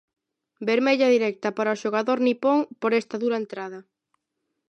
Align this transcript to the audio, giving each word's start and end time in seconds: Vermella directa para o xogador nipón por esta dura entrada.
Vermella 0.67 1.07
directa 1.15 1.49
para 1.57 1.75
o 1.75 1.79
xogador 1.83 2.17
nipón 2.27 2.59
por 2.81 2.91
esta 3.01 3.15
dura 3.23 3.37
entrada. 3.43 3.79